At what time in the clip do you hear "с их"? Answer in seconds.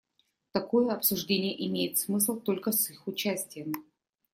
2.71-3.07